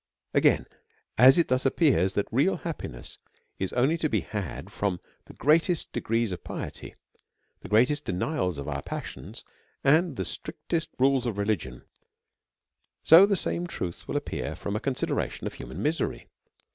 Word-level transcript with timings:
Again, 0.33 0.65
as 1.15 1.37
it 1.37 1.49
thus 1.49 1.63
appears 1.63 2.13
that 2.13 2.27
real 2.31 2.57
happiness 2.57 3.19
is 3.59 3.71
only 3.73 3.99
to 3.99 4.09
be 4.09 4.21
had 4.21 4.71
from 4.71 4.99
the 5.25 5.33
greatest 5.33 5.93
degrees 5.93 6.31
of 6.31 6.43
piety, 6.43 6.95
the 7.59 7.67
great 7.69 7.91
est 7.91 8.03
denials 8.05 8.57
of 8.57 8.67
our 8.67 8.81
passions, 8.81 9.43
and 9.83 10.15
the 10.15 10.25
strictest 10.25 10.89
rules 10.97 11.27
of 11.27 11.37
religion, 11.37 11.83
so 13.03 13.27
the 13.27 13.35
same 13.35 13.67
truth 13.67 14.07
will 14.07 14.17
appear 14.17 14.55
from 14.55 14.75
a 14.75 14.79
consi 14.79 15.05
deration 15.05 15.43
of 15.45 15.53
human 15.53 15.83
misery. 15.83 16.25